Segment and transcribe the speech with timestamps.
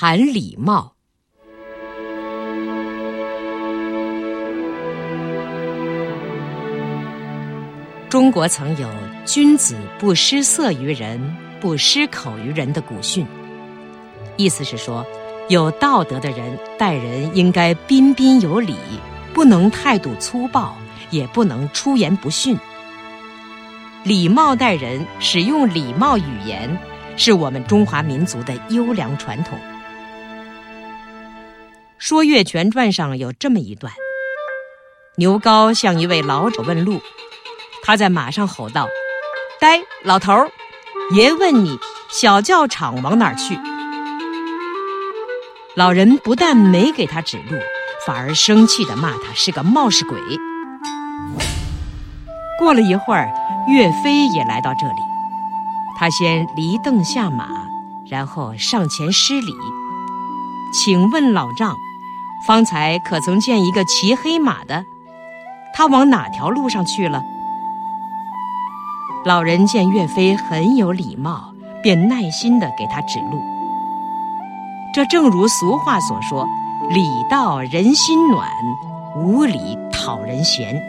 [0.00, 0.92] 谈礼貌。
[8.08, 8.88] 中国曾有
[9.26, 13.26] “君子不失色于人，不失口于人”的古训，
[14.36, 15.04] 意思是说，
[15.48, 18.76] 有道德的人待人应该彬彬有礼，
[19.34, 20.76] 不能态度粗暴，
[21.10, 22.56] 也不能出言不逊。
[24.04, 26.78] 礼貌待人，使用礼貌语言，
[27.16, 29.58] 是我们中华民族的优良传统。
[31.98, 33.92] 《说岳全传》上有这么一段：
[35.16, 37.00] 牛皋向一位老者问路。
[37.82, 38.88] 他在马上吼道
[39.60, 40.32] ：“呆，老头，
[41.12, 41.76] 爷问你，
[42.08, 43.58] 小教场往哪去？”
[45.74, 47.58] 老人不但没给他指路，
[48.06, 50.20] 反而生气地骂他是个冒失鬼。
[52.60, 53.28] 过了一会儿，
[53.66, 55.00] 岳飞也来到这里，
[55.98, 57.48] 他先离凳下马，
[58.08, 59.52] 然后上前施礼
[60.72, 61.74] ：“请问老丈，
[62.46, 64.84] 方才可曾见一个骑黑马的？
[65.74, 67.22] 他往哪条路上去了？”
[69.24, 73.42] 老人见岳飞很有礼貌，便耐心地给他指路。
[74.94, 76.46] 这正如俗话所说
[76.90, 78.48] ：“礼到人心暖，
[79.16, 80.80] 无礼讨人嫌。”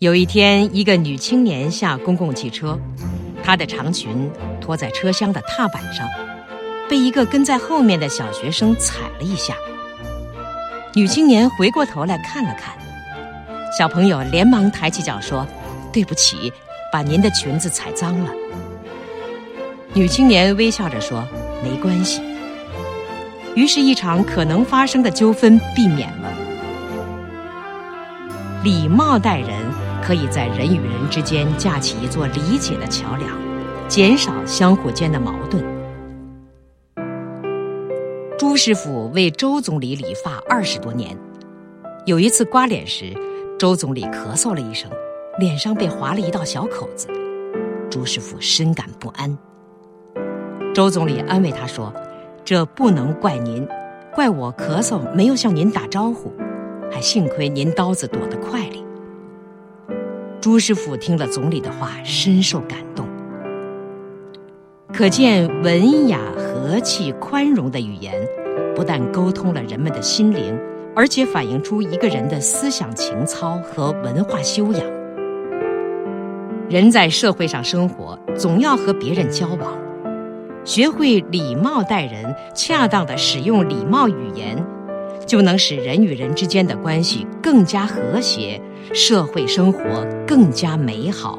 [0.00, 2.78] 有一天，一个女青年下公共汽车，
[3.42, 4.28] 她的长裙
[4.60, 6.04] 拖在车厢的踏板上，
[6.88, 9.54] 被一个跟在后面的小学生踩了一下。
[10.94, 12.74] 女青年回过头来看了看。
[13.76, 15.46] 小朋友连忙抬起脚说
[15.92, 16.52] ：“对不起，
[16.90, 18.32] 把您的裙子踩脏了。”
[19.92, 21.26] 女青年微笑着说
[21.62, 22.22] ：“没关系。”
[23.54, 26.32] 于是，一场可能发生的纠纷避免了。
[28.62, 29.50] 礼貌待人，
[30.02, 33.30] 可以在人与人之间架起一座理解的桥梁，
[33.88, 35.75] 减少相互间的矛盾。
[38.38, 41.16] 朱师傅为周总理理发二十多年，
[42.04, 43.14] 有一次刮脸时。
[43.58, 44.90] 周总理咳嗽了一声，
[45.38, 47.08] 脸上被划了一道小口子。
[47.90, 49.38] 朱师傅深感不安。
[50.74, 51.90] 周总理安慰他说
[52.44, 53.66] ：“这不能怪您，
[54.14, 56.30] 怪我咳嗽没有向您打招呼，
[56.92, 58.84] 还幸亏您刀子躲得快哩。”
[60.38, 63.06] 朱师傅听了总理的话，深受感动。
[64.92, 66.20] 可见文雅、
[66.66, 68.12] 和气、宽容的语言，
[68.74, 70.58] 不但沟通了人们的心灵。
[70.96, 74.82] 而且反映出一个人的思想情操和文化修养。
[76.68, 79.72] 人在社会上生活，总要和别人交往，
[80.64, 84.56] 学会礼貌待人，恰当的使用礼貌语言，
[85.26, 88.60] 就能使人与人之间的关系更加和谐，
[88.94, 89.80] 社会生活
[90.26, 91.38] 更加美好。